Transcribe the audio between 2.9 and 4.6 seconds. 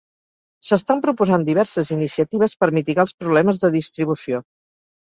els problemes de distribució.